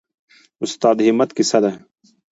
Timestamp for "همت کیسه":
1.07-1.59